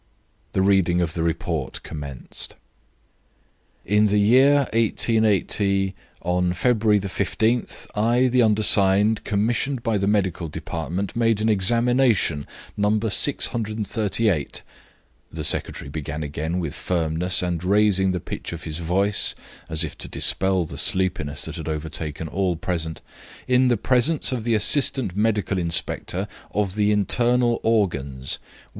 [0.53, 2.55] The reading of the report commenced.
[3.85, 5.93] "In the year 188,
[6.23, 12.97] on February 15th, I, the undersigned, commissioned by the medical department, made an examination, No.
[12.99, 14.63] 638,"
[15.31, 19.35] the secretary began again with firmness and raising the pitch of his voice
[19.69, 23.01] as if to dispel the sleepiness that had overtaken all present,
[23.47, 28.69] "in the presence of the assistant medical inspector, of the internal organs: "1.